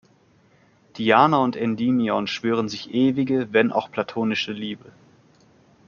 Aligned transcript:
Diana 0.97 1.37
und 1.43 1.55
Endymion 1.55 2.25
schwören 2.25 2.69
sich 2.69 2.89
ewige, 2.89 3.53
wenn 3.53 3.71
auch 3.71 3.91
platonische 3.91 4.51
Liebe. 4.51 4.91